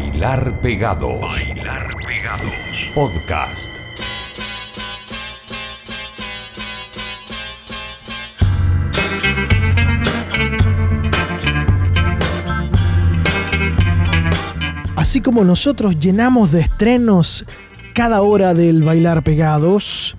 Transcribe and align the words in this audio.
Bailar 0.00 0.52
Pegados. 0.62 1.20
Bailar 1.20 1.94
Pegados. 2.06 2.54
Podcast. 2.94 3.70
Así 14.96 15.20
como 15.20 15.44
nosotros 15.44 15.98
llenamos 15.98 16.50
de 16.50 16.60
estrenos 16.60 17.44
cada 17.92 18.22
hora 18.22 18.54
del 18.54 18.82
Bailar 18.82 19.22
Pegados, 19.22 20.16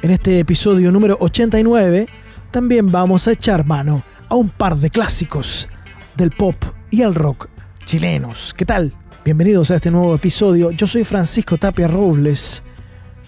en 0.00 0.12
este 0.12 0.38
episodio 0.38 0.92
número 0.92 1.16
89 1.18 2.06
también 2.52 2.92
vamos 2.92 3.26
a 3.26 3.32
echar 3.32 3.66
mano 3.66 4.04
a 4.28 4.36
un 4.36 4.48
par 4.48 4.76
de 4.76 4.90
clásicos 4.90 5.68
del 6.16 6.30
pop 6.30 6.54
y 6.92 7.02
el 7.02 7.16
rock 7.16 7.51
chilenos. 7.84 8.54
¿Qué 8.54 8.64
tal? 8.64 8.92
Bienvenidos 9.24 9.70
a 9.70 9.76
este 9.76 9.90
nuevo 9.90 10.14
episodio. 10.14 10.70
Yo 10.70 10.86
soy 10.86 11.04
Francisco 11.04 11.58
Tapia 11.58 11.88
Robles. 11.88 12.62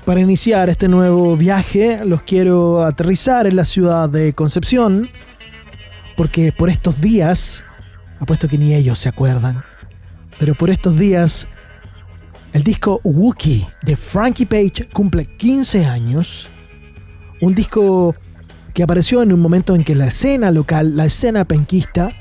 Para 0.04 0.20
iniciar 0.20 0.68
este 0.68 0.88
nuevo 0.88 1.36
viaje, 1.36 2.04
los 2.04 2.22
quiero 2.22 2.84
aterrizar 2.84 3.46
en 3.46 3.56
la 3.56 3.64
ciudad 3.64 4.08
de 4.08 4.32
Concepción, 4.32 5.08
porque 6.16 6.52
por 6.52 6.68
estos 6.68 7.00
días, 7.00 7.64
apuesto 8.18 8.48
que 8.48 8.58
ni 8.58 8.74
ellos 8.74 8.98
se 8.98 9.08
acuerdan, 9.08 9.64
pero 10.38 10.54
por 10.54 10.70
estos 10.70 10.98
días, 10.98 11.46
el 12.52 12.62
disco 12.62 13.00
Wookie 13.02 13.66
de 13.82 13.96
Frankie 13.96 14.46
Page 14.46 14.88
cumple 14.92 15.26
15 15.26 15.86
años. 15.86 16.48
Un 17.40 17.54
disco 17.54 18.14
que 18.74 18.82
apareció 18.82 19.22
en 19.22 19.32
un 19.32 19.40
momento 19.40 19.74
en 19.74 19.84
que 19.84 19.94
la 19.94 20.08
escena 20.08 20.50
local, 20.50 20.96
la 20.96 21.06
escena 21.06 21.44
penquista, 21.44 22.12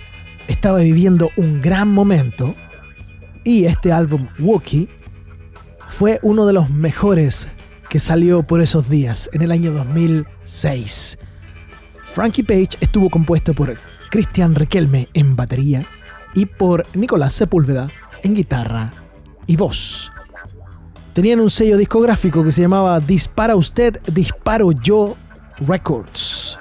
estaba 0.48 0.80
viviendo 0.80 1.32
un 1.38 1.62
gran 1.62 1.92
momento 1.92 2.56
y 3.44 3.66
este 3.66 3.92
álbum 3.92 4.28
Wookie 4.40 4.90
fue 5.88 6.20
uno 6.22 6.46
de 6.46 6.54
los 6.54 6.70
mejores 6.70 7.48
que 7.90 8.00
salió 8.00 8.44
por 8.44 8.62
esos 8.62 8.90
días, 8.90 9.30
en 9.34 9.44
el 9.44 9.52
año 9.52 9.72
2006. 9.72 11.20
Frankie 12.04 12.44
Page 12.44 12.70
estuvo 12.80 13.10
compuesto 13.10 13.54
por 13.54 13.76
Christian 14.10 14.56
Riquelme 14.56 15.10
en 15.14 15.36
batería 15.36 15.86
y 16.34 16.46
por 16.46 16.86
Nicolás 16.96 17.34
Sepúlveda 17.34 17.90
en 18.24 18.34
guitarra 18.34 18.92
y 19.46 19.56
voz. 19.56 20.12
Tenían 21.14 21.40
un 21.40 21.50
sello 21.50 21.78
discográfico 21.78 22.44
que 22.44 22.52
se 22.52 22.62
llamaba 22.62 23.00
Dispara 23.00 23.56
Usted, 23.56 24.02
Disparo 24.12 24.72
Yo 24.72 25.16
Records. 25.60 26.58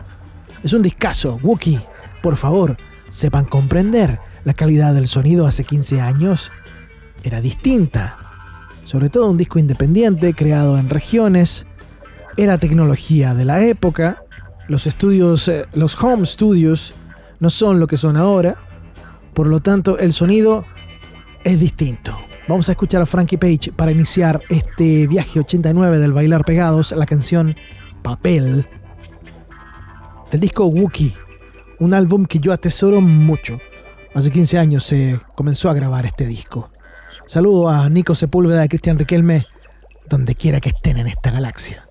Es 0.63 0.75
un 0.75 0.83
discazo, 0.83 1.41
Wookie. 1.43 1.81
Por 2.23 2.37
favor, 2.37 2.77
sepan 3.13 3.45
comprender. 3.45 4.19
La 4.45 4.55
calidad 4.55 4.95
del 4.95 5.07
sonido 5.07 5.47
hace 5.47 5.63
15 5.63 6.01
años 6.01 6.51
era 7.23 7.41
distinta. 7.41 8.17
Sobre 8.85 9.11
todo 9.11 9.31
un 9.31 9.37
disco 9.37 9.61
independiente 9.61 10.35
creado 10.35 10.79
en 10.79 10.89
regiones. 10.89 11.67
Era 12.37 12.59
tecnología 12.59 13.35
de 13.35 13.45
la 13.45 13.65
época. 13.65 14.25
Los 14.67 14.87
estudios, 14.87 15.47
eh, 15.49 15.67
los 15.75 16.03
home 16.03 16.27
studios, 16.27 16.95
no 17.39 17.51
son 17.51 17.79
lo 17.79 17.87
que 17.87 17.97
son 17.97 18.17
ahora. 18.17 18.57
Por 19.35 19.47
lo 19.47 19.61
tanto, 19.61 19.99
el 19.99 20.13
sonido 20.13 20.65
es 21.45 21.61
distinto. 21.61 22.19
Vamos 22.49 22.69
a 22.69 22.73
escuchar 22.73 23.03
a 23.03 23.07
Frankie 23.07 23.37
Page 23.37 23.73
para 23.73 23.93
iniciar 23.93 24.41
este 24.49 25.07
viaje 25.07 25.39
89 25.39 25.99
del 25.99 26.13
Bailar 26.13 26.45
Pegados, 26.45 26.93
la 26.93 27.07
canción 27.07 27.55
Papel 28.03 28.67
del 30.33 30.41
disco 30.41 30.65
Wookie, 30.65 31.15
un 31.83 31.95
álbum 31.95 32.27
que 32.27 32.39
yo 32.39 32.53
atesoro 32.53 33.01
mucho. 33.01 33.59
Hace 34.15 34.31
15 34.31 34.57
años 34.57 34.85
se 34.85 35.19
comenzó 35.35 35.69
a 35.69 35.75
grabar 35.75 36.07
este 36.07 36.27
disco. 36.27 36.71
Saludo 37.27 37.69
a 37.69 37.89
Nico 37.89 38.15
Sepúlveda 38.15 38.65
y 38.65 38.69
Cristian 38.69 38.99
Riquelme, 38.99 39.47
donde 40.09 40.37
quiera 40.37 40.61
que 40.61 40.69
estén 40.69 40.99
en 40.99 41.09
esta 41.09 41.33
galaxia. 41.33 41.89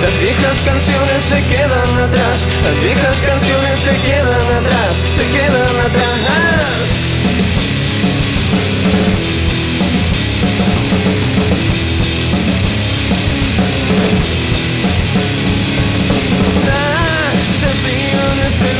Las 0.00 0.18
viejas 0.18 0.58
canciones 0.60 1.22
se 1.24 1.44
quedan 1.44 1.98
atrás, 1.98 2.46
las 2.64 2.80
viejas 2.80 3.20
canciones 3.20 3.80
se 3.80 3.92
quedan 4.00 4.46
atrás, 4.58 4.96
se 5.14 5.26
quedan 5.28 5.76
atrás. 5.86 6.60
Este 18.50 18.70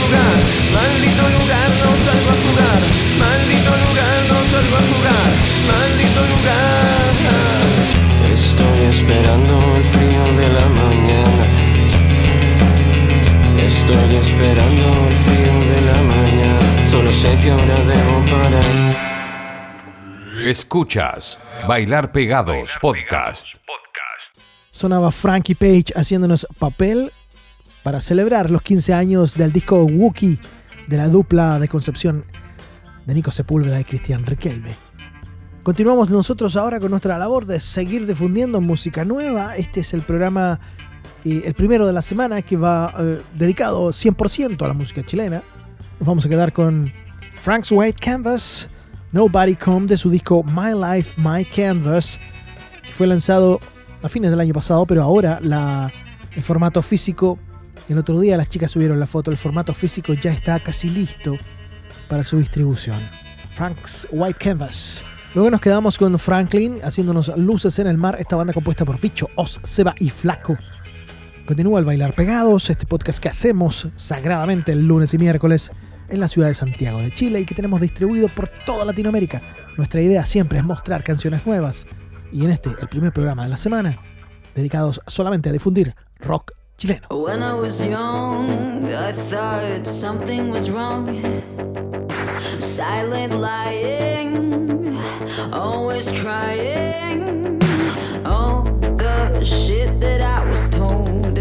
maldito 0.73 1.25
lugar 1.37 1.70
no 1.81 1.90
salgo 2.05 2.31
a 2.31 2.38
jugar, 2.44 2.81
maldito 3.19 3.73
lugar 3.84 4.19
no 4.31 4.38
salgo 4.50 4.76
a 4.76 4.82
jugar, 4.88 5.31
maldito 5.69 6.20
lugar. 6.34 7.10
Escuchas 20.46 21.38
Bailar 21.69 22.12
Pegados 22.12 22.78
Podcast. 22.81 23.46
Sonaba 24.70 25.10
Frankie 25.10 25.54
Page 25.54 25.92
haciéndonos 25.94 26.46
papel 26.58 27.12
para 27.82 28.00
celebrar 28.00 28.50
los 28.50 28.62
15 28.62 28.94
años 28.94 29.34
del 29.37 29.52
disco 29.52 29.84
Wookie 29.84 30.38
de 30.87 30.96
la 30.96 31.08
dupla 31.08 31.58
de 31.58 31.69
Concepción 31.69 32.25
de 33.04 33.14
Nico 33.14 33.31
Sepúlveda 33.31 33.78
y 33.81 33.84
Cristian 33.84 34.25
Riquelme. 34.25 34.89
Continuamos 35.62 36.09
nosotros 36.09 36.57
ahora 36.57 36.81
con 36.81 36.91
nuestra 36.91 37.19
labor 37.19 37.45
de 37.45 37.61
seguir 37.61 38.07
difundiendo 38.07 38.62
música 38.62 39.05
nueva. 39.05 39.57
Este 39.57 39.81
es 39.81 39.93
el 39.93 40.01
programa, 40.01 40.59
eh, 41.23 41.43
el 41.45 41.53
primero 41.53 41.87
de 41.87 41.93
la 41.93 42.01
semana, 42.01 42.41
que 42.41 42.57
va 42.57 42.95
eh, 42.99 43.21
dedicado 43.35 43.91
100% 43.91 44.62
a 44.62 44.69
la 44.69 44.73
música 44.73 45.05
chilena. 45.05 45.43
Nos 45.99 46.09
vamos 46.09 46.25
a 46.25 46.31
quedar 46.31 46.55
con 46.55 46.91
Frank's 47.43 47.71
White 47.73 48.01
Canvas, 48.01 48.71
Nobody 49.12 49.55
Come, 49.55 49.87
de 49.87 49.99
su 49.99 50.09
disco 50.09 50.43
My 50.43 50.73
Life, 50.73 51.21
My 51.21 51.45
Canvas, 51.45 52.19
que 52.83 52.95
fue 52.95 53.07
lanzado 53.07 53.61
a 54.03 54.09
fines 54.09 54.31
del 54.31 54.41
año 54.41 54.55
pasado, 54.55 54.87
pero 54.87 55.03
ahora 55.03 55.41
el 56.35 56.43
formato 56.43 56.81
físico, 56.81 57.39
el 57.87 57.99
otro 57.99 58.19
día 58.19 58.39
las 58.39 58.49
chicas 58.49 58.71
subieron 58.71 58.99
la 58.99 59.07
foto, 59.07 59.31
el 59.31 59.37
formato 59.37 59.75
físico 59.75 60.15
ya 60.15 60.33
está 60.33 60.59
casi 60.59 60.89
listo 60.89 61.37
para 62.09 62.25
su 62.25 62.39
distribución. 62.39 62.99
Frank's 63.53 64.09
White 64.11 64.39
Canvas. 64.39 65.05
Luego 65.32 65.49
nos 65.49 65.61
quedamos 65.61 65.97
con 65.97 66.19
Franklin 66.19 66.81
haciéndonos 66.82 67.31
luces 67.37 67.79
en 67.79 67.87
el 67.87 67.97
mar, 67.97 68.17
esta 68.19 68.35
banda 68.35 68.53
compuesta 68.53 68.85
por 68.85 69.00
Bicho, 69.00 69.29
Os, 69.37 69.61
Seba 69.62 69.94
y 70.00 70.11
Flaco. 70.11 70.56
Continúa 71.47 71.79
el 71.79 71.85
Bailar 71.85 72.15
Pegados, 72.15 72.69
este 72.69 72.85
podcast 72.85 73.21
que 73.21 73.29
hacemos 73.29 73.87
sagradamente 73.94 74.73
el 74.73 74.85
lunes 74.85 75.15
y 75.15 75.19
miércoles 75.19 75.71
en 76.09 76.19
la 76.19 76.27
ciudad 76.27 76.49
de 76.49 76.55
Santiago 76.55 76.99
de 76.99 77.12
Chile 77.12 77.41
y 77.41 77.47
que 77.47 77.55
tenemos 77.55 77.81
distribuido 77.81 78.27
por 78.27 78.49
toda 78.49 78.85
Latinoamérica. 78.85 79.41
Nuestra 79.77 80.03
idea 80.03 80.27
siempre 80.27 80.59
es 80.59 80.65
mostrar 80.65 81.05
canciones 81.05 81.47
nuevas 81.47 81.87
y 82.33 82.44
en 82.44 82.50
este, 82.50 82.71
el 82.81 82.88
primer 82.88 83.12
programa 83.12 83.44
de 83.44 83.50
la 83.50 83.56
semana, 83.56 84.00
dedicados 84.56 85.00
solamente 85.06 85.49
a 85.49 85.53
difundir 85.53 85.94
rock 86.19 86.50
chileno. 86.76 87.06
silent 92.59 93.35
lying, 93.35 94.50
always 95.52 96.12
crying. 96.12 97.60
All 98.25 98.62
the 98.96 99.42
shit 99.42 100.00
that 100.00 100.20
I 100.20 100.48
was 100.48 100.69
told, 100.70 101.37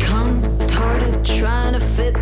contorted, 0.00 1.24
trying 1.24 1.74
to 1.74 1.80
fit 1.80 2.14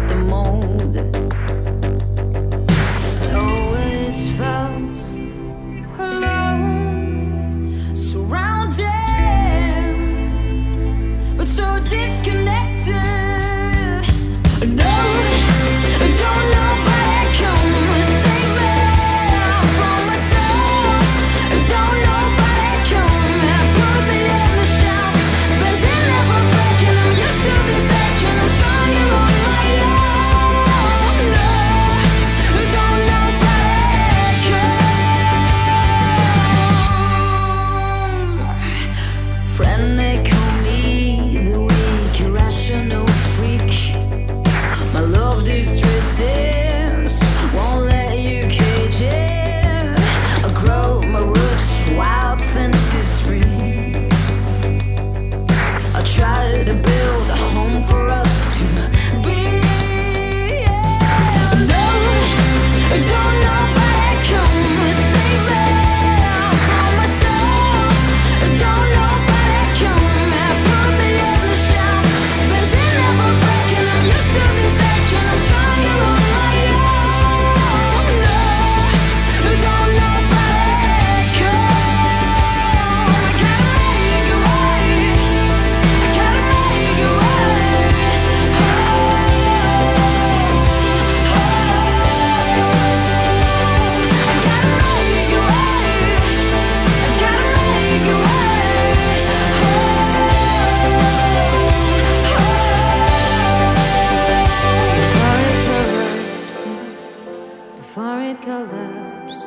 before 107.94 108.22
it 108.22 108.42
collapses, 108.42 109.46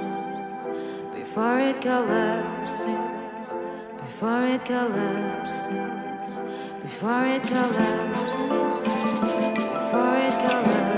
before 1.14 1.60
it 1.60 1.82
collapses, 1.82 3.54
before 3.98 4.46
it 4.46 4.64
collapses, 4.64 6.42
before 6.82 7.26
it 7.26 7.44
collapses, 7.44 8.50
before 9.74 10.16
it 10.16 10.32
collapses. 10.40 10.97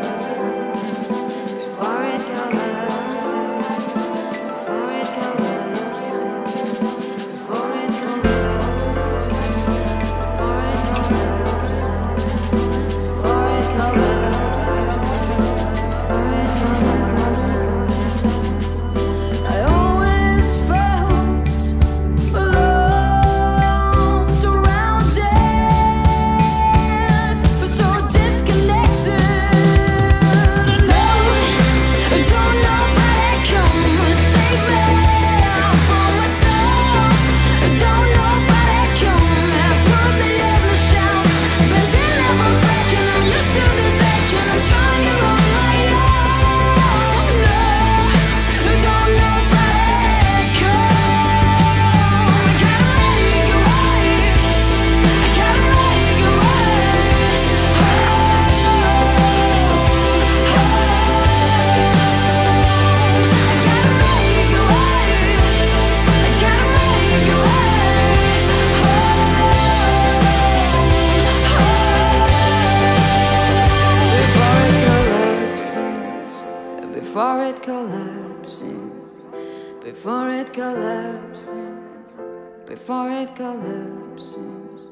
before 82.70 83.10
it 83.10 83.36
collapses, 83.36 84.86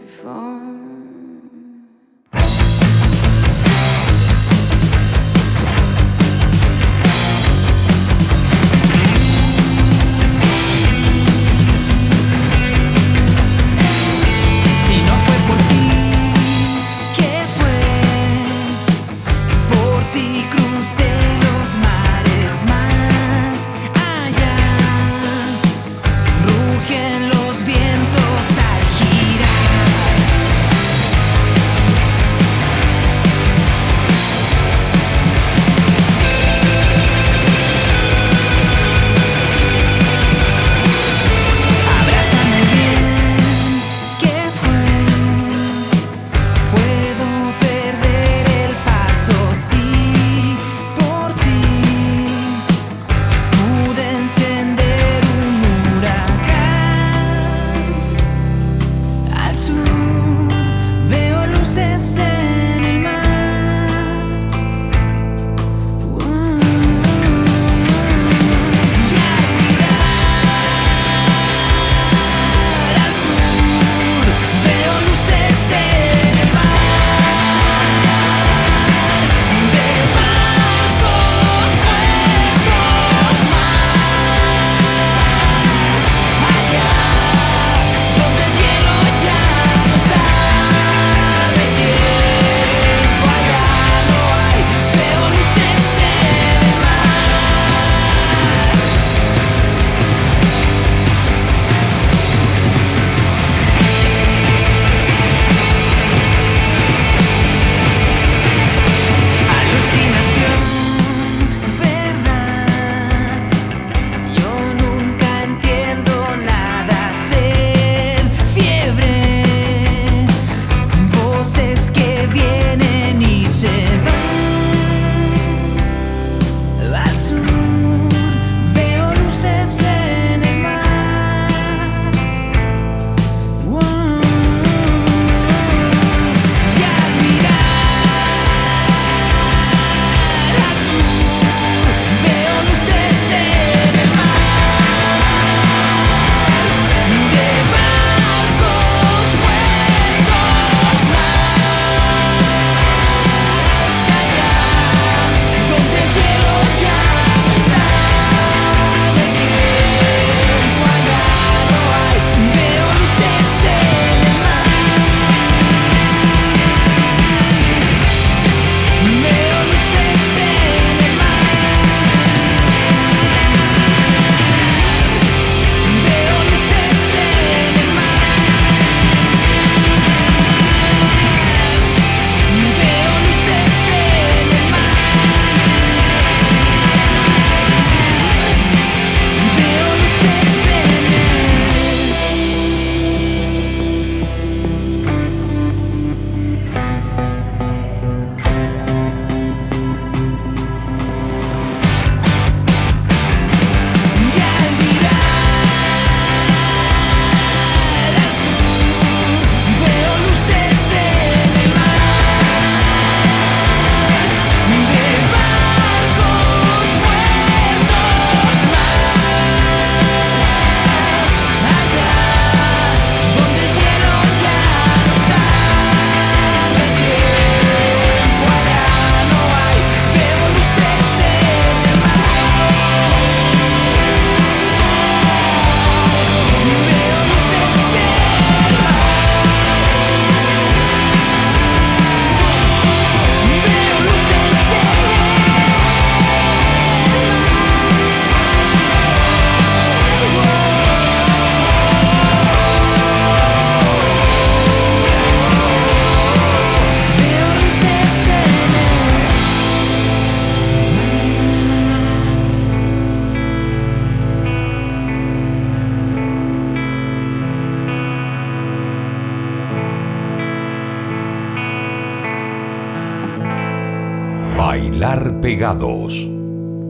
before. 0.00 0.91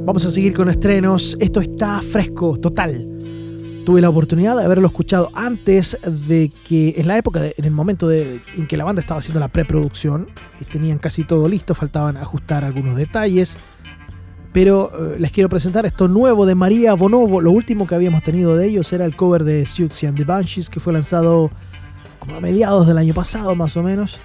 Vamos 0.04 0.24
a 0.24 0.30
seguir 0.30 0.52
con 0.54 0.68
estrenos. 0.68 1.36
Esto 1.40 1.60
está 1.60 2.00
fresco, 2.00 2.56
total. 2.56 3.08
Tuve 3.84 4.00
la 4.00 4.08
oportunidad 4.08 4.56
de 4.56 4.64
haberlo 4.64 4.86
escuchado 4.86 5.30
antes 5.34 5.98
de 6.28 6.52
que, 6.68 6.94
en 6.96 7.08
la 7.08 7.18
época, 7.18 7.40
en 7.56 7.64
el 7.64 7.72
momento 7.72 8.06
de, 8.06 8.40
en 8.56 8.68
que 8.68 8.76
la 8.76 8.84
banda 8.84 9.00
estaba 9.00 9.18
haciendo 9.18 9.40
la 9.40 9.48
preproducción, 9.48 10.28
y 10.60 10.64
tenían 10.64 10.98
casi 10.98 11.24
todo 11.24 11.48
listo, 11.48 11.74
faltaban 11.74 12.16
ajustar 12.16 12.64
algunos 12.64 12.96
detalles. 12.96 13.58
Pero 14.52 14.92
eh, 14.94 15.16
les 15.18 15.32
quiero 15.32 15.48
presentar 15.48 15.84
esto 15.84 16.06
nuevo 16.06 16.46
de 16.46 16.54
María 16.54 16.94
Bonovo. 16.94 17.40
Lo 17.40 17.50
último 17.50 17.86
que 17.86 17.96
habíamos 17.96 18.22
tenido 18.22 18.56
de 18.56 18.66
ellos 18.66 18.92
era 18.92 19.04
el 19.04 19.16
cover 19.16 19.42
de 19.42 19.66
Siouxsie 19.66 20.06
and 20.08 20.16
the 20.16 20.24
Banshees, 20.24 20.70
que 20.70 20.78
fue 20.78 20.92
lanzado 20.92 21.50
como 22.20 22.36
a 22.36 22.40
mediados 22.40 22.86
del 22.86 22.98
año 22.98 23.14
pasado, 23.14 23.56
más 23.56 23.76
o 23.76 23.82
menos. 23.82 24.20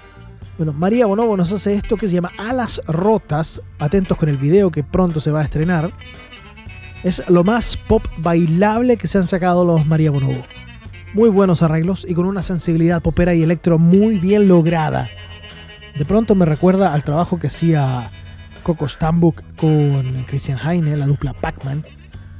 Bueno, 0.58 0.72
María 0.72 1.06
Bonovo 1.06 1.36
nos 1.36 1.52
hace 1.52 1.74
esto 1.74 1.96
que 1.96 2.08
se 2.08 2.16
llama 2.16 2.32
Alas 2.36 2.82
Rotas. 2.88 3.62
Atentos 3.78 4.18
con 4.18 4.28
el 4.28 4.38
video 4.38 4.72
que 4.72 4.82
pronto 4.82 5.20
se 5.20 5.30
va 5.30 5.40
a 5.40 5.44
estrenar. 5.44 5.92
Es 7.04 7.22
lo 7.28 7.44
más 7.44 7.76
pop 7.76 8.04
bailable 8.16 8.96
que 8.96 9.06
se 9.06 9.18
han 9.18 9.26
sacado 9.28 9.64
los 9.64 9.86
María 9.86 10.10
Bonovo. 10.10 10.44
Muy 11.14 11.30
buenos 11.30 11.62
arreglos 11.62 12.04
y 12.08 12.14
con 12.14 12.26
una 12.26 12.42
sensibilidad 12.42 13.00
popera 13.00 13.34
y 13.34 13.44
electro 13.44 13.78
muy 13.78 14.18
bien 14.18 14.48
lograda. 14.48 15.08
De 15.96 16.04
pronto 16.04 16.34
me 16.34 16.44
recuerda 16.44 16.92
al 16.92 17.04
trabajo 17.04 17.38
que 17.38 17.46
hacía 17.46 18.10
Coco 18.64 18.88
Stambuk 18.88 19.44
con 19.54 20.24
Christian 20.24 20.58
Heine, 20.58 20.96
la 20.96 21.06
dupla 21.06 21.34
Pac-Man, 21.34 21.84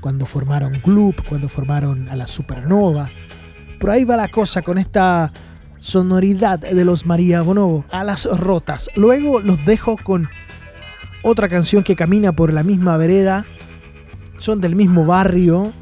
cuando 0.01 0.27
formaron 0.27 0.81
Gloop, 0.83 1.25
cuando 1.29 1.49
formaron 1.49 2.09
a 2.09 2.17
la 2.17 2.27
Supernova. 2.27 3.11
Por 3.79 3.91
ahí 3.91 4.03
va 4.03 4.17
la 4.17 4.27
cosa 4.27 4.63
con 4.63 4.77
esta 4.77 5.33
sonoridad 5.80 6.58
de 6.58 6.85
los 6.85 7.06
María 7.06 7.42
Bonobo, 7.42 7.85
a 7.90 8.04
las 8.04 8.25
rotas. 8.25 8.90
Luego 8.94 9.40
los 9.40 9.64
dejo 9.64 9.97
con 9.97 10.28
otra 11.23 11.49
canción 11.49 11.82
que 11.82 11.97
camina 11.97 12.32
por 12.32 12.52
la 12.52 12.62
misma 12.62 12.97
vereda, 12.97 13.47
son 14.38 14.61
del 14.61 14.76
mismo 14.76 15.04
barrio. 15.04 15.73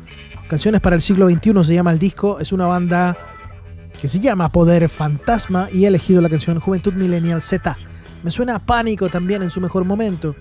Canciones 0.48 0.80
para 0.80 0.96
el 0.96 1.02
siglo 1.02 1.28
XXI 1.28 1.64
se 1.64 1.74
llama 1.74 1.92
el 1.92 1.98
disco, 1.98 2.38
es 2.40 2.52
una 2.52 2.66
banda 2.66 3.16
que 4.00 4.08
se 4.08 4.20
llama 4.20 4.52
Poder 4.52 4.88
Fantasma 4.88 5.68
y 5.72 5.84
he 5.84 5.88
elegido 5.88 6.20
la 6.20 6.28
canción 6.28 6.60
Juventud 6.60 6.94
Millennial 6.94 7.42
Z. 7.42 7.76
Me 8.22 8.30
suena 8.30 8.56
a 8.56 8.58
pánico 8.58 9.08
también 9.08 9.42
en 9.42 9.50
su 9.50 9.60
mejor 9.60 9.84
momento. 9.84 10.34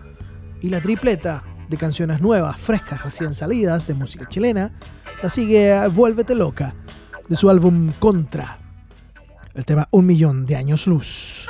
Y 0.62 0.70
la 0.70 0.82
tripleta 0.82 1.44
de 1.70 1.78
canciones 1.78 2.22
nuevas, 2.22 2.58
frescas, 2.58 3.04
recién 3.04 3.34
salidas 3.34 3.88
de 3.88 3.94
música 3.94 4.28
chilena, 4.28 4.72
la 5.22 5.30
sigue 5.30 5.88
Vuélvete 5.90 6.36
Loca, 6.36 6.74
de 7.28 7.36
su 7.36 7.50
álbum 7.50 7.92
Contra, 8.00 8.58
el 9.56 9.66
tema 9.66 9.88
Un 9.92 10.06
Millón 10.06 10.46
de 10.46 10.56
Años 10.56 10.86
Luz. 10.86 11.48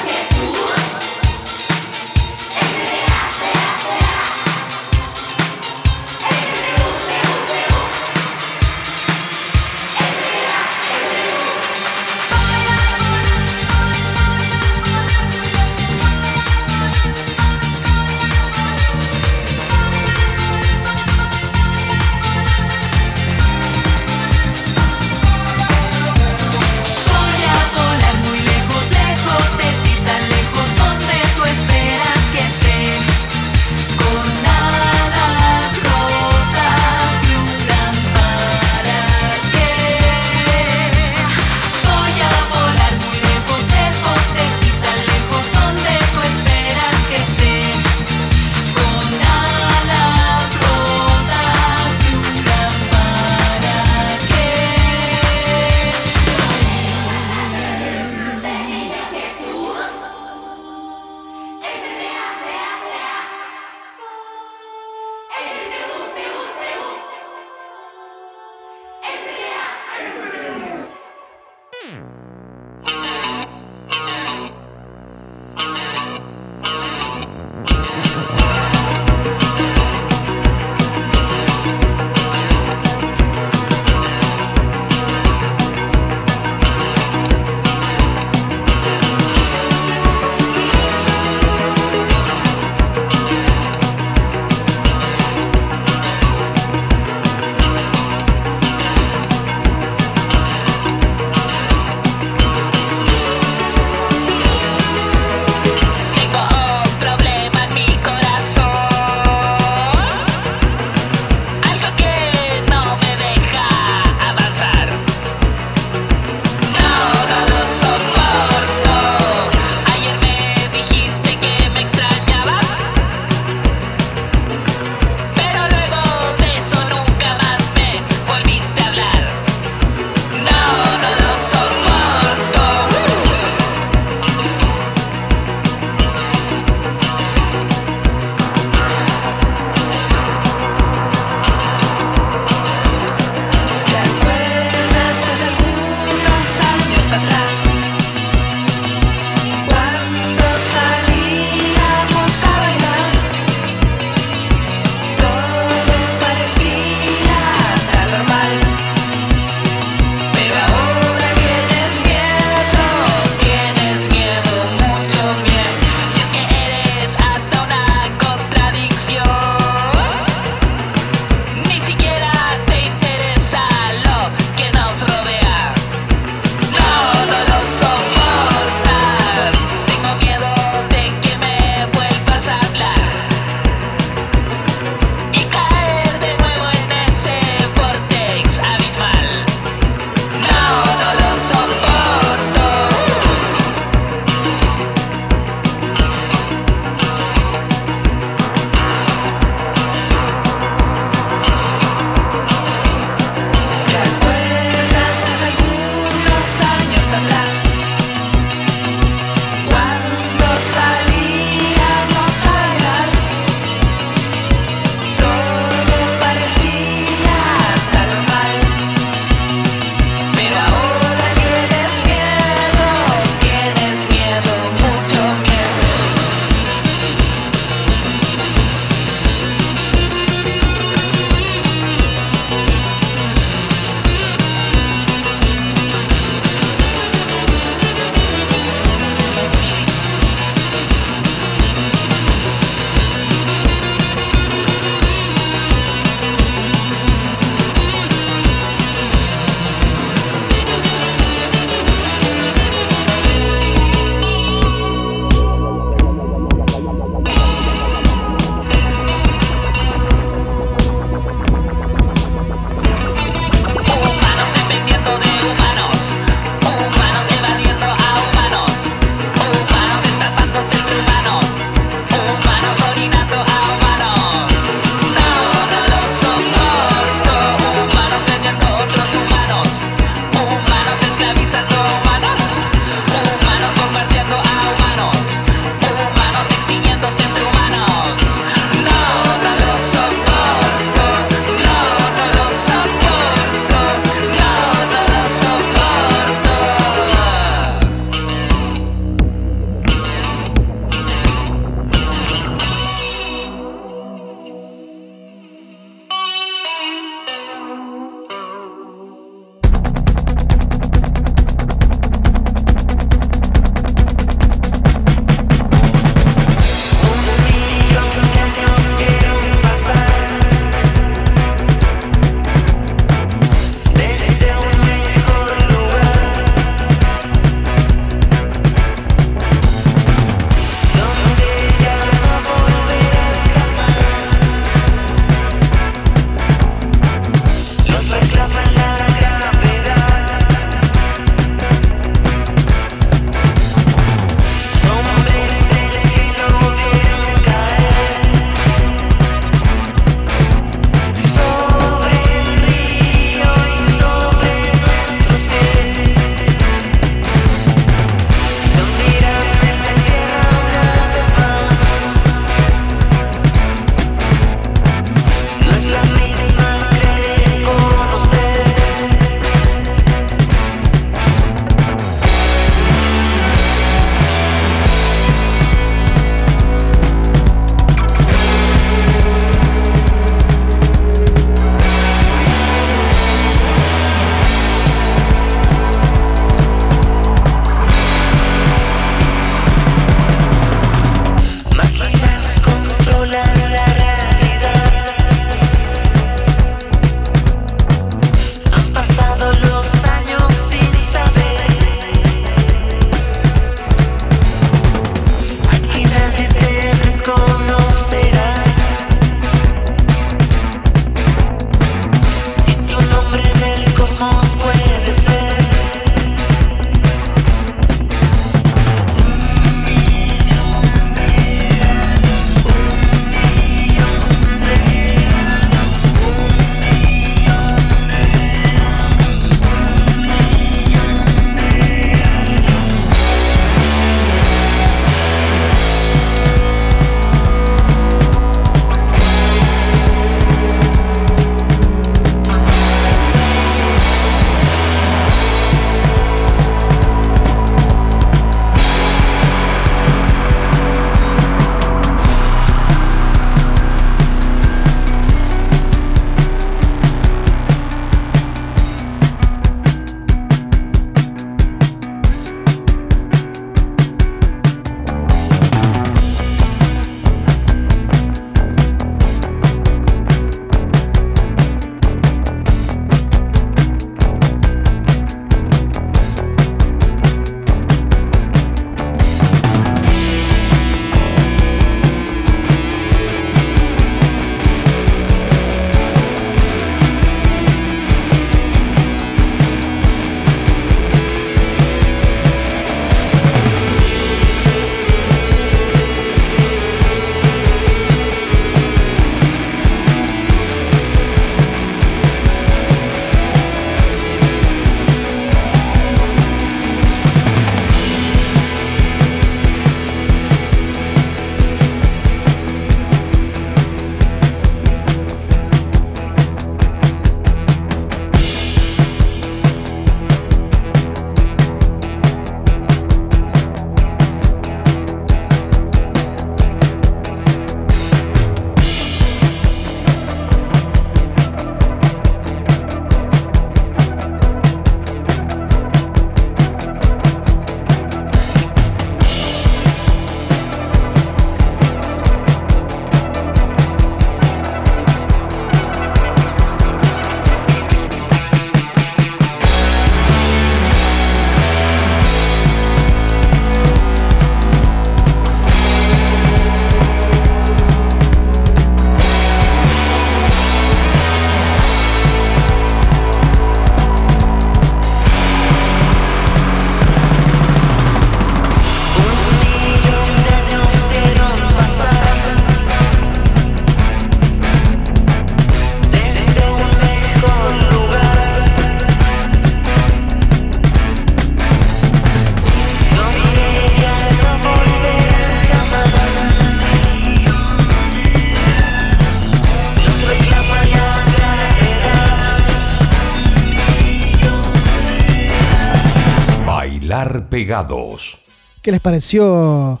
¿Qué 598.82 598.92
les 598.92 599.00
pareció 599.00 600.00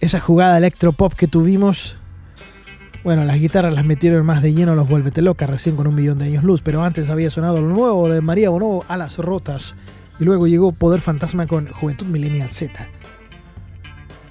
esa 0.00 0.20
jugada 0.20 0.58
electropop 0.58 1.14
que 1.14 1.26
tuvimos? 1.26 1.96
Bueno, 3.02 3.24
las 3.24 3.40
guitarras 3.40 3.74
las 3.74 3.84
metieron 3.84 4.24
más 4.24 4.40
de 4.40 4.54
lleno 4.54 4.76
los 4.76 4.88
Vuélvete 4.88 5.20
Loca 5.20 5.48
recién 5.48 5.74
con 5.74 5.88
un 5.88 5.96
millón 5.96 6.18
de 6.18 6.26
años 6.26 6.44
luz, 6.44 6.62
pero 6.62 6.84
antes 6.84 7.10
había 7.10 7.30
sonado 7.30 7.60
lo 7.60 7.66
nuevo 7.66 8.08
de 8.08 8.20
María 8.20 8.50
Bonobo, 8.50 8.84
Alas 8.86 9.18
Rotas, 9.18 9.74
y 10.20 10.24
luego 10.24 10.46
llegó 10.46 10.70
Poder 10.70 11.00
Fantasma 11.00 11.48
con 11.48 11.66
Juventud 11.66 12.06
Millennial 12.06 12.50
Z. 12.50 12.88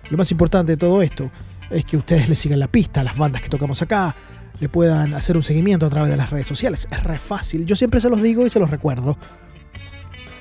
Lo 0.10 0.18
más 0.18 0.32
importante 0.32 0.72
de 0.72 0.78
todo 0.78 1.02
esto 1.02 1.30
es 1.70 1.84
que 1.84 1.98
ustedes 1.98 2.30
le 2.30 2.36
sigan 2.36 2.60
la 2.60 2.70
pista 2.70 3.02
a 3.02 3.04
las 3.04 3.18
bandas 3.18 3.42
que 3.42 3.50
tocamos 3.50 3.82
acá, 3.82 4.16
le 4.62 4.70
puedan 4.70 5.14
hacer 5.14 5.36
un 5.36 5.44
seguimiento 5.44 5.86
a 5.86 5.90
través 5.90 6.10
de 6.10 6.16
las 6.16 6.30
redes 6.30 6.48
sociales. 6.48 6.88
Es 6.90 7.04
re 7.04 7.20
fácil, 7.20 7.66
yo 7.66 7.76
siempre 7.76 8.00
se 8.00 8.10
los 8.10 8.22
digo 8.22 8.46
y 8.46 8.50
se 8.50 8.60
los 8.60 8.70
recuerdo. 8.70 9.18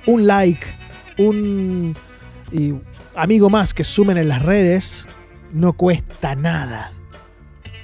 Un 0.06 0.28
like, 0.28 0.64
un 1.18 1.96
amigo 3.14 3.50
más 3.50 3.74
que 3.74 3.84
sumen 3.84 4.18
en 4.18 4.28
las 4.28 4.42
redes, 4.42 5.06
no 5.52 5.72
cuesta 5.72 6.34
nada 6.34 6.92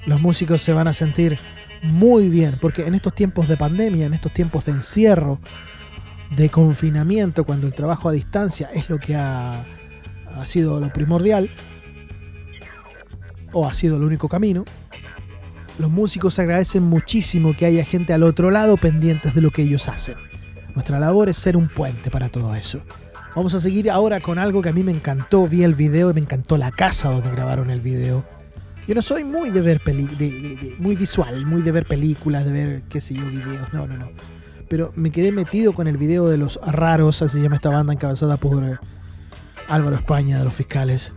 los 0.07 0.20
músicos 0.20 0.62
se 0.62 0.72
van 0.72 0.88
a 0.88 0.92
sentir 0.92 1.38
muy 1.83 2.29
bien, 2.29 2.59
porque 2.61 2.87
en 2.87 2.94
estos 2.94 3.14
tiempos 3.14 3.48
de 3.48 3.57
pandemia, 3.57 4.07
en 4.07 4.14
estos 4.14 4.33
tiempos 4.33 4.64
de 4.64 4.72
encierro, 4.72 5.38
de 6.35 6.48
confinamiento, 6.48 7.44
cuando 7.44 7.66
el 7.66 7.74
trabajo 7.74 8.09
a 8.09 8.12
distancia 8.12 8.70
es 8.72 8.88
lo 8.88 8.98
que 8.98 9.14
ha, 9.14 9.64
sido 10.44 10.81
lo 10.81 10.92
primordial, 10.92 11.50
o 13.52 13.66
ha 13.66 13.74
sido 13.74 13.96
el 13.96 14.05
único 14.05 14.29
camino, 14.29 14.64
los 15.79 15.90
músicos 15.90 16.38
agradecen 16.38 16.83
muchísimo 16.83 17.55
que 17.55 17.66
haya 17.66 17.85
gente 17.85 18.12
al 18.12 18.22
otro 18.22 18.50
lado 18.50 18.76
pendientes 18.76 19.35
de 19.35 19.40
lo 19.40 19.50
que 19.50 19.62
ellos 19.62 19.88
hacen. 19.88 20.16
Nuestra 20.74 20.98
labor 20.98 21.29
es 21.29 21.37
ser 21.37 21.57
un 21.57 21.68
puente 21.68 22.11
para 22.11 22.29
todo 22.29 22.55
eso. 22.55 22.81
Vamos 23.37 23.55
a 23.55 23.61
seguir 23.61 23.88
ahora 23.90 24.18
con 24.18 24.40
algo 24.40 24.62
que 24.62 24.70
a 24.70 24.72
mí 24.72 24.83
me 24.83 24.90
encantó, 24.90 25.46
vi 25.46 25.62
el 25.62 25.75
video 25.75 26.11
y 26.11 26.14
me 26.14 26.20
encantó 26.20 26.57
la 26.57 26.72
casa 26.72 27.11
donde 27.11 27.31
grabaron 27.31 27.70
el 27.70 27.81
video 27.81 28.25
yo 28.87 28.94
no 28.94 29.03
soy 29.03 29.25
muy 29.25 29.51
de 29.51 29.62
ver 29.62 29.81
peli 29.81 30.77
muy 30.79 30.94
visual, 30.94 31.44
muy 31.44 31.62
de 31.62 31.72
ver 31.72 31.87
películas, 31.87 32.44
de 32.44 32.53
ver, 32.53 32.83
qué 32.88 33.01
sé 33.01 33.14
yo, 33.14 33.27
videos. 33.27 33.72
No, 33.72 33.87
no, 33.87 33.96
no. 33.96 34.09
Pero 34.68 34.92
me 34.94 35.11
quedé 35.11 35.33
metido 35.33 35.72
con 35.72 35.88
el 35.88 35.96
video 35.96 36.29
de 36.29 36.38
los 36.38 36.61
raros, 36.64 37.20
así 37.22 37.38
se 37.38 37.42
llama 37.42 37.57
esta 37.57 37.70
banda 37.70 37.92
encabezada 37.92 38.37
por 38.37 38.81
Álvaro 39.68 39.96
España 39.96 40.38
de 40.38 40.44
los 40.44 40.55
fiscales. 40.55 41.12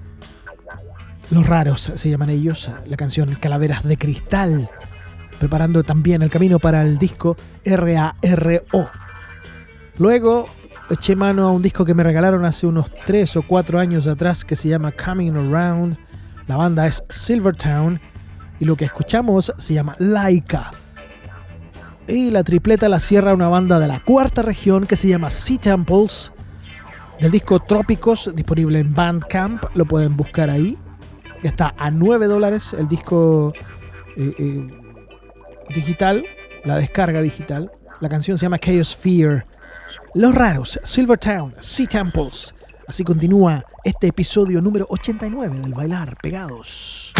Los 1.29 1.45
raros 1.45 1.91
se 1.95 2.09
llaman 2.09 2.31
ellos, 2.31 2.71
la 2.87 2.97
canción 2.97 3.35
Calaveras 3.35 3.83
de 3.83 3.97
Cristal, 3.97 4.67
preparando 5.37 5.83
también 5.83 6.23
el 6.23 6.31
camino 6.31 6.57
para 6.57 6.81
el 6.81 6.97
disco 6.97 7.37
R.A.R.O. 7.63 8.89
Luego 9.99 10.49
eché 10.89 11.15
mano 11.15 11.47
a 11.47 11.51
un 11.51 11.61
disco 11.61 11.85
que 11.85 11.93
me 11.93 12.03
regalaron 12.03 12.45
hace 12.45 12.67
unos 12.67 12.91
3 13.05 13.37
o 13.37 13.41
4 13.43 13.79
años 13.79 14.07
atrás 14.07 14.43
que 14.43 14.55
se 14.55 14.69
llama 14.69 14.91
Coming 14.91 15.35
Around 15.35 15.97
la 16.49 16.57
banda 16.57 16.87
es 16.87 17.03
Silvertown 17.11 18.01
y 18.59 18.65
lo 18.65 18.75
que 18.75 18.85
escuchamos 18.85 19.53
se 19.59 19.75
llama 19.75 19.95
Laika. 19.99 20.71
Y 22.07 22.31
la 22.31 22.43
tripleta 22.43 22.89
la 22.89 22.99
cierra 22.99 23.35
una 23.35 23.47
banda 23.47 23.77
de 23.77 23.87
la 23.87 23.99
cuarta 23.99 24.41
región 24.41 24.87
que 24.87 24.95
se 24.95 25.07
llama 25.07 25.29
Sea 25.29 25.59
Temples, 25.59 26.33
del 27.19 27.29
disco 27.29 27.59
Trópicos, 27.59 28.31
disponible 28.35 28.79
en 28.79 28.95
Bandcamp, 28.95 29.63
lo 29.75 29.85
pueden 29.85 30.17
buscar 30.17 30.49
ahí. 30.49 30.75
Está 31.43 31.75
a 31.77 31.91
9 31.91 32.25
dólares 32.25 32.73
el 32.73 32.87
disco 32.87 33.53
eh, 34.17 34.33
eh, 34.39 34.67
digital, 35.75 36.25
la 36.65 36.77
descarga 36.77 37.21
digital. 37.21 37.71
La 37.99 38.09
canción 38.09 38.39
se 38.39 38.47
llama 38.47 38.57
Chaos 38.57 38.95
Fear. 38.95 39.45
Los 40.15 40.33
raros, 40.33 40.79
Silvertown, 40.83 41.53
Sea 41.59 41.85
Temples. 41.85 42.55
Así 42.87 43.03
continúa 43.03 43.63
este 43.83 44.07
episodio 44.07 44.59
número 44.59 44.87
89 44.89 45.59
del 45.59 45.73
Bailar 45.73 46.17
Pegados. 46.19 47.13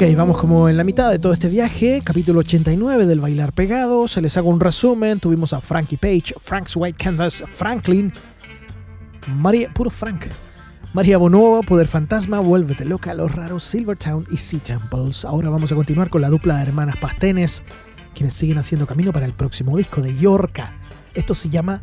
Ok, 0.00 0.16
vamos 0.16 0.38
como 0.38 0.66
en 0.70 0.78
la 0.78 0.84
mitad 0.84 1.10
de 1.10 1.18
todo 1.18 1.34
este 1.34 1.50
viaje, 1.50 2.00
capítulo 2.02 2.40
89 2.40 3.04
del 3.04 3.20
Bailar 3.20 3.52
Pegado. 3.52 4.08
Se 4.08 4.22
les 4.22 4.34
hago 4.38 4.48
un 4.48 4.58
resumen. 4.58 5.20
Tuvimos 5.20 5.52
a 5.52 5.60
Frankie 5.60 5.98
Page, 5.98 6.36
Frank's 6.40 6.74
White 6.74 6.96
Canvas, 7.04 7.44
Franklin, 7.46 8.10
María, 9.26 9.68
puro 9.74 9.90
Frank, 9.90 10.24
María 10.94 11.18
Bonova, 11.18 11.60
Poder 11.60 11.86
Fantasma, 11.86 12.40
Vuélvete 12.40 12.86
Loca, 12.86 13.12
Los 13.12 13.30
Raros, 13.30 13.62
Silvertown 13.62 14.26
y 14.30 14.38
Sea 14.38 14.60
Temples. 14.60 15.26
Ahora 15.26 15.50
vamos 15.50 15.70
a 15.70 15.74
continuar 15.74 16.08
con 16.08 16.22
la 16.22 16.30
dupla 16.30 16.56
de 16.56 16.62
hermanas 16.62 16.96
Pastenes, 16.96 17.62
quienes 18.14 18.32
siguen 18.32 18.56
haciendo 18.56 18.86
camino 18.86 19.12
para 19.12 19.26
el 19.26 19.34
próximo 19.34 19.76
disco 19.76 20.00
de 20.00 20.16
Yorka. 20.16 20.72
Esto 21.12 21.34
se 21.34 21.50
llama 21.50 21.82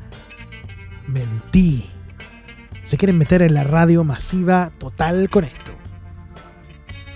Mentí. 1.05 1.85
Se 2.83 2.97
quieren 2.97 3.19
meter 3.19 3.43
en 3.43 3.53
la 3.53 3.63
radio 3.63 4.03
masiva 4.03 4.71
total 4.79 5.29
con 5.29 5.43
esto. 5.43 5.71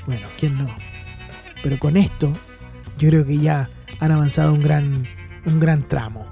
Bueno, 0.06 0.28
¿quién 0.38 0.60
no? 0.60 0.91
Pero 1.64 1.78
con 1.80 1.98
esto, 1.98 2.32
yo 2.98 3.10
creo 3.10 3.26
que 3.26 3.38
ya 3.38 3.70
han 4.00 4.12
avanzado 4.12 4.54
un 4.54 4.62
gran, 4.62 5.08
un 5.46 5.60
gran 5.60 5.84
tramo. 5.84 6.26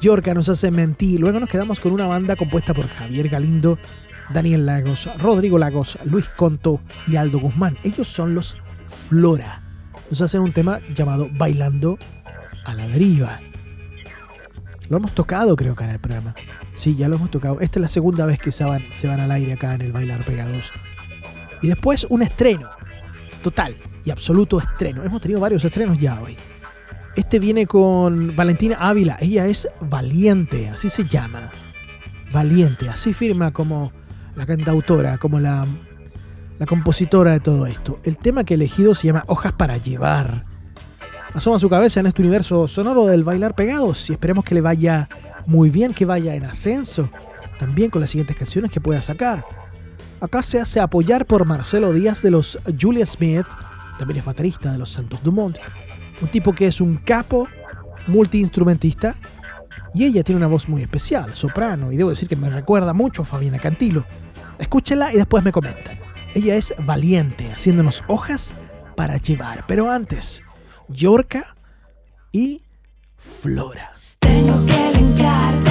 Yorka 0.00 0.34
nos 0.34 0.48
hace 0.48 0.70
mentir. 0.70 1.20
Luego 1.20 1.38
nos 1.38 1.48
quedamos 1.48 1.78
con 1.78 1.92
una 1.92 2.06
banda 2.06 2.36
compuesta 2.36 2.74
por 2.74 2.88
Javier 2.88 3.28
Galindo, 3.28 3.78
Daniel 4.32 4.66
Lagos, 4.66 5.08
Rodrigo 5.18 5.58
Lagos, 5.58 5.98
Luis 6.04 6.28
Conto 6.28 6.80
y 7.06 7.16
Aldo 7.16 7.38
Guzmán. 7.38 7.78
Ellos 7.84 8.08
son 8.08 8.34
los 8.34 8.56
Flora. 9.08 9.62
Nos 10.10 10.20
hacen 10.20 10.40
un 10.40 10.52
tema 10.52 10.80
llamado 10.94 11.28
Bailando 11.32 11.98
a 12.64 12.74
la 12.74 12.88
deriva. 12.88 13.40
Lo 14.88 14.96
hemos 14.96 15.12
tocado, 15.12 15.54
creo 15.56 15.76
que 15.76 15.84
en 15.84 15.90
el 15.90 16.00
programa. 16.00 16.34
Sí, 16.74 16.96
ya 16.96 17.08
lo 17.08 17.16
hemos 17.16 17.30
tocado. 17.30 17.60
Esta 17.60 17.78
es 17.78 17.82
la 17.82 17.88
segunda 17.88 18.26
vez 18.26 18.38
que 18.40 18.50
se 18.50 18.64
van, 18.64 18.84
se 18.90 19.06
van 19.06 19.20
al 19.20 19.30
aire 19.30 19.52
acá 19.52 19.74
en 19.74 19.82
el 19.82 19.92
Bailar 19.92 20.24
Pegados. 20.24 20.72
Y 21.62 21.68
después 21.68 22.06
un 22.10 22.22
estreno 22.22 22.70
total 23.42 23.76
y 24.04 24.10
absoluto 24.10 24.60
estreno. 24.60 25.02
Hemos 25.02 25.20
tenido 25.20 25.40
varios 25.40 25.64
estrenos 25.64 25.98
ya 25.98 26.20
hoy. 26.20 26.36
Este 27.14 27.38
viene 27.38 27.66
con 27.66 28.34
Valentina 28.34 28.76
Ávila. 28.80 29.18
Ella 29.20 29.46
es 29.46 29.68
Valiente, 29.80 30.68
así 30.70 30.88
se 30.88 31.04
llama. 31.04 31.50
Valiente, 32.32 32.88
así 32.88 33.12
firma 33.12 33.50
como 33.50 33.92
la 34.34 34.46
cantautora, 34.46 35.18
como 35.18 35.38
la, 35.38 35.66
la 36.58 36.66
compositora 36.66 37.32
de 37.32 37.40
todo 37.40 37.66
esto. 37.66 37.98
El 38.04 38.16
tema 38.16 38.44
que 38.44 38.54
he 38.54 38.56
elegido 38.56 38.94
se 38.94 39.08
llama 39.08 39.24
Hojas 39.26 39.52
para 39.52 39.76
llevar. 39.76 40.44
Asoma 41.34 41.58
su 41.58 41.68
cabeza 41.68 42.00
en 42.00 42.06
este 42.06 42.22
universo 42.22 42.66
sonoro 42.66 43.06
del 43.06 43.24
bailar 43.24 43.54
pegados 43.54 44.08
y 44.10 44.14
esperemos 44.14 44.44
que 44.44 44.54
le 44.54 44.60
vaya 44.60 45.08
muy 45.46 45.70
bien, 45.70 45.92
que 45.92 46.04
vaya 46.04 46.34
en 46.34 46.44
ascenso. 46.44 47.10
También 47.58 47.90
con 47.90 48.00
las 48.00 48.10
siguientes 48.10 48.36
canciones 48.36 48.70
que 48.70 48.80
pueda 48.80 49.02
sacar. 49.02 49.44
Acá 50.20 50.42
se 50.42 50.60
hace 50.60 50.80
apoyar 50.80 51.26
por 51.26 51.44
Marcelo 51.44 51.92
Díaz 51.92 52.22
de 52.22 52.30
los 52.30 52.58
Julia 52.80 53.06
Smith, 53.06 53.46
también 53.98 54.18
es 54.18 54.24
baterista 54.24 54.72
de 54.72 54.78
los 54.78 54.90
Santos 54.90 55.22
Dumont, 55.22 55.58
un 56.20 56.28
tipo 56.28 56.54
que 56.54 56.66
es 56.66 56.80
un 56.80 56.96
capo 56.98 57.48
multiinstrumentista 58.06 59.16
y 59.94 60.04
ella 60.04 60.22
tiene 60.22 60.38
una 60.38 60.46
voz 60.46 60.68
muy 60.68 60.82
especial, 60.82 61.34
soprano, 61.34 61.92
y 61.92 61.96
debo 61.96 62.10
decir 62.10 62.28
que 62.28 62.36
me 62.36 62.48
recuerda 62.48 62.92
mucho 62.92 63.22
a 63.22 63.24
Fabiana 63.24 63.58
Cantilo. 63.58 64.04
Escúchela 64.58 65.12
y 65.12 65.16
después 65.16 65.44
me 65.44 65.52
comentan. 65.52 65.98
Ella 66.34 66.56
es 66.56 66.74
valiente, 66.78 67.50
haciéndonos 67.52 68.02
hojas 68.06 68.54
para 68.96 69.18
llevar, 69.18 69.64
pero 69.66 69.90
antes, 69.90 70.42
Yorka 70.88 71.56
y 72.32 72.62
Flora. 73.16 73.92
Tengo 74.20 74.64
que 74.64 74.92
limpiar, 74.98 75.61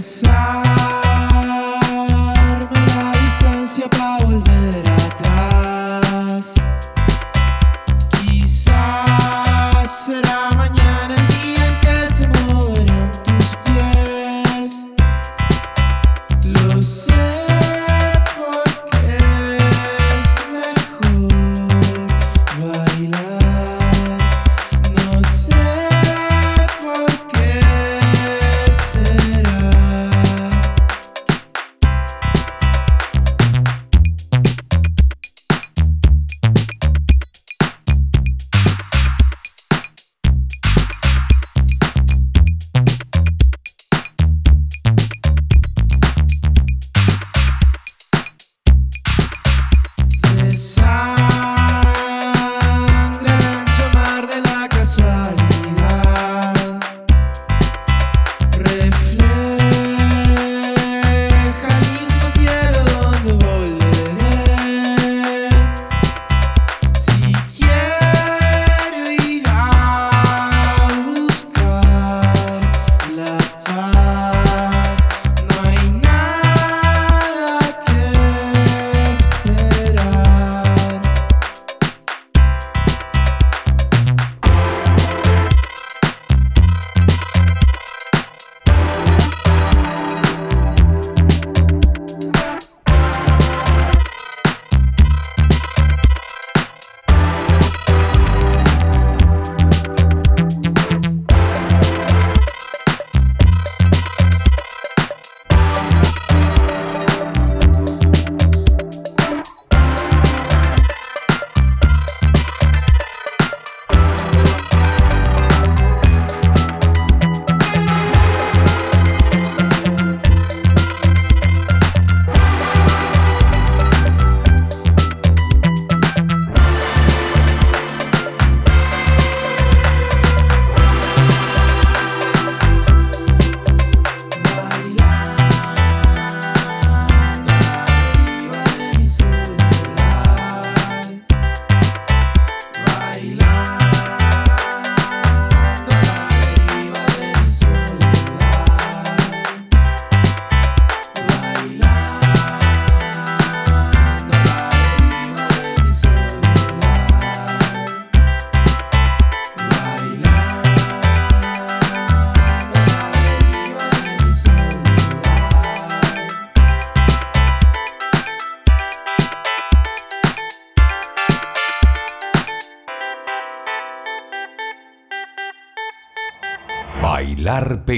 inside 0.00 0.49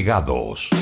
Pegados. 0.03 0.82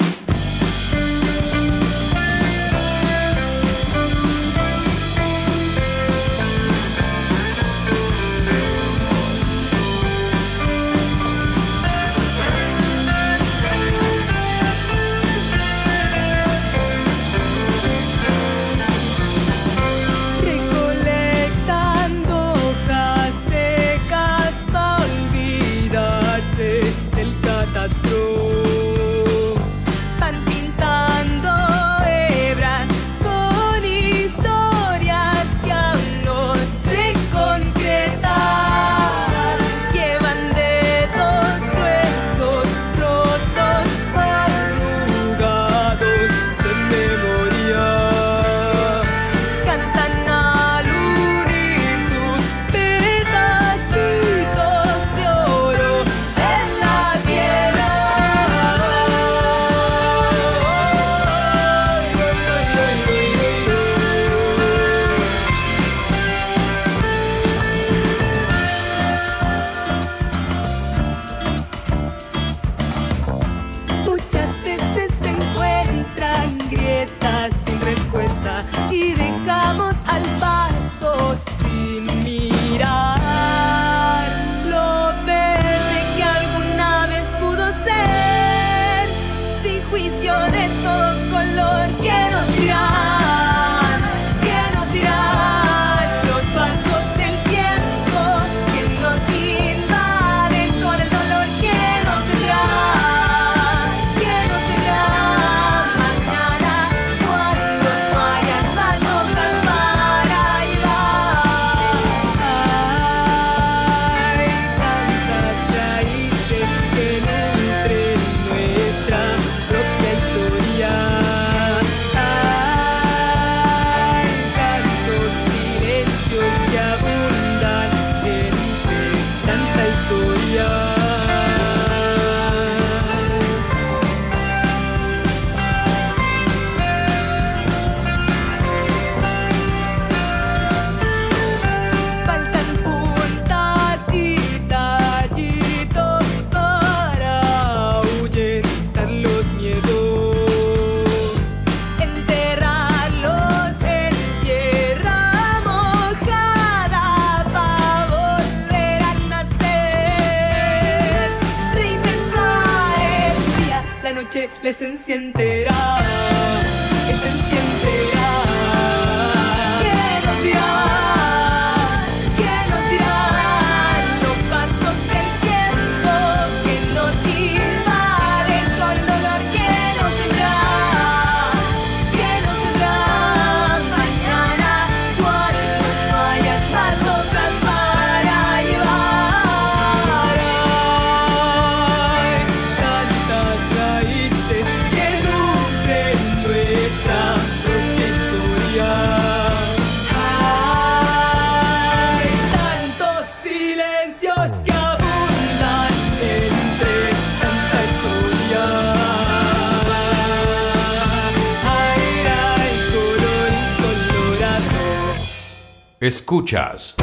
Escuchas 216.10 216.96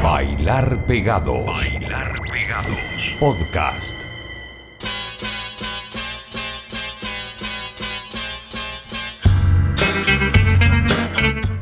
Bailar 0.00 0.86
Pegados. 0.86 1.44
Bailar 1.44 2.20
Pegados. 2.22 2.78
Podcast. 3.18 3.96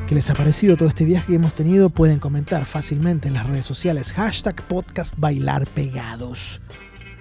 ¿Qué 0.06 0.14
les 0.14 0.28
ha 0.28 0.34
parecido 0.34 0.76
todo 0.76 0.90
este 0.90 1.06
viaje 1.06 1.28
que 1.28 1.36
hemos 1.36 1.54
tenido? 1.54 1.88
Pueden 1.88 2.18
comentar 2.18 2.66
fácilmente 2.66 3.28
en 3.28 3.32
las 3.32 3.46
redes 3.46 3.64
sociales. 3.64 4.12
Hashtag 4.12 4.60
podcast 4.64 5.14
bailar 5.16 5.66
pegados. 5.68 6.60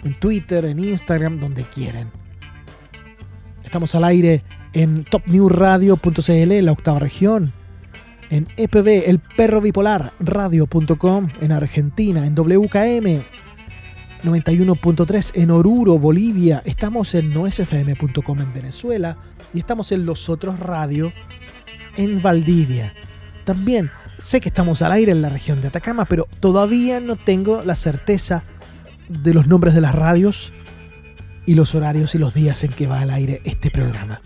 En 0.03 0.15
Twitter, 0.15 0.65
en 0.65 0.79
Instagram, 0.79 1.39
donde 1.39 1.63
quieren. 1.63 2.11
Estamos 3.63 3.95
al 3.95 4.03
aire 4.03 4.43
en 4.73 5.05
topnewradio.cl, 5.05 6.61
la 6.61 6.71
octava 6.73 6.99
región. 6.99 7.53
En 8.30 8.47
EPB, 8.57 9.09
el 9.09 9.19
perro 9.19 9.61
bipolar, 9.61 10.11
radio.com. 10.19 11.30
En 11.41 11.51
Argentina, 11.51 12.25
en 12.25 12.36
WKM 12.36 13.23
91.3 14.23 15.32
en 15.36 15.51
Oruro, 15.51 15.97
Bolivia. 15.99 16.61
Estamos 16.65 17.13
en 17.15 17.34
noesfm.com 17.34 18.41
en 18.41 18.53
Venezuela. 18.53 19.17
Y 19.53 19.59
estamos 19.59 19.91
en 19.91 20.05
Los 20.05 20.30
Otros 20.30 20.59
Radio 20.59 21.13
en 21.95 22.21
Valdivia. 22.21 22.93
También 23.45 23.91
sé 24.17 24.41
que 24.41 24.49
estamos 24.49 24.82
al 24.82 24.91
aire 24.91 25.11
en 25.11 25.21
la 25.21 25.30
región 25.30 25.61
de 25.61 25.67
Atacama, 25.67 26.05
pero 26.05 26.28
todavía 26.39 26.99
no 26.99 27.15
tengo 27.15 27.63
la 27.63 27.75
certeza 27.75 28.43
de 29.07 29.34
los 29.34 29.47
nombres 29.47 29.73
de 29.73 29.82
las 29.82 29.95
radios 29.95 30.51
y 31.45 31.55
los 31.55 31.75
horarios 31.75 32.13
y 32.13 32.17
los 32.17 32.34
días 32.34 32.63
en 32.63 32.71
que 32.71 32.88
va 32.88 32.99
al 32.99 33.09
aire 33.09 33.41
este 33.45 33.71
programa 33.71 34.19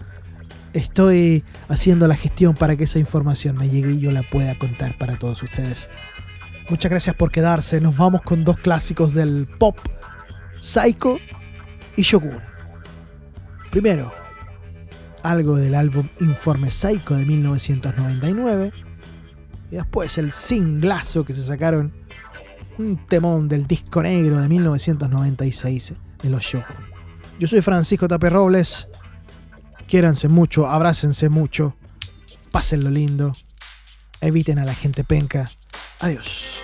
estoy 0.74 1.44
haciendo 1.70 2.08
la 2.08 2.16
gestión 2.16 2.56
para 2.56 2.76
que 2.76 2.86
esa 2.86 3.00
información 3.00 3.58
me 3.58 3.70
llegue 3.70 3.92
y 3.92 4.00
yo 4.00 4.12
la 4.12 4.24
pueda 4.24 4.58
contar 4.58 4.98
para 4.98 5.18
todos 5.18 5.42
ustedes. 5.44 5.90
Muchas 6.70 6.90
gracias 6.90 7.16
por 7.16 7.32
quedarse. 7.32 7.82
Nos 7.82 7.98
vamos 7.98 8.22
con 8.22 8.44
dos 8.44 8.58
clásicos 8.58 9.14
del 9.14 9.48
pop, 9.60 9.78
Psycho 10.60 11.18
y 11.96 12.02
Shogun. 12.04 12.40
Primero, 13.72 14.14
algo 15.24 15.56
del 15.56 15.76
álbum 15.76 16.08
Informe 16.20 16.72
Psycho 16.72 17.16
de 17.16 17.26
1999 17.26 18.72
y 19.72 19.76
después 19.76 20.18
el 20.18 20.32
singlazo 20.32 21.24
que 21.24 21.34
se 21.34 21.42
sacaron, 21.42 21.94
un 22.78 22.98
temón 23.08 23.48
del 23.48 23.68
disco 23.68 24.02
negro 24.02 24.42
de 24.42 24.48
1996 24.48 25.94
de 26.22 26.30
los 26.30 26.44
Shogun. 26.44 26.92
Yo 27.40 27.48
soy 27.48 27.62
Francisco 27.62 28.08
Tape 28.08 28.30
Robles. 28.30 28.88
Quiéranse 29.92 30.30
mucho, 30.30 30.68
abrácense 30.68 31.28
mucho, 31.28 31.76
pásenlo 32.50 32.90
lindo, 32.90 33.34
eviten 34.22 34.58
a 34.58 34.64
la 34.64 34.74
gente 34.74 35.04
penca. 35.04 35.52
Adiós. 36.00 36.64